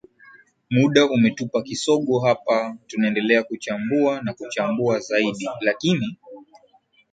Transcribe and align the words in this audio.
muda 0.69 1.05
umetupa 1.05 1.61
kisogo 1.61 2.19
hapa 2.19 2.77
tunaendelea 2.87 3.43
kuchambua 3.43 4.21
na 4.21 4.33
kuchambua 4.33 4.99
zaidi 4.99 5.49
lakini 5.61 6.17